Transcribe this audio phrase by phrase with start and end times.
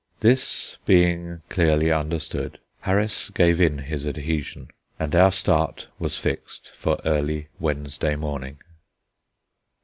[0.21, 6.97] This being clearly understood, Harris gave in his adhesion; and our start was fixed for
[7.05, 8.57] early Wednesday morning.